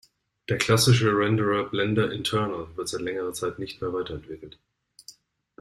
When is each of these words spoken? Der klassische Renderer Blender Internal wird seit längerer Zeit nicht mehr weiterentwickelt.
Der 0.49 0.57
klassische 0.57 1.15
Renderer 1.15 1.65
Blender 1.69 2.11
Internal 2.11 2.75
wird 2.75 2.89
seit 2.89 3.01
längerer 3.01 3.33
Zeit 3.33 3.59
nicht 3.59 3.79
mehr 3.81 3.93
weiterentwickelt. 3.93 4.57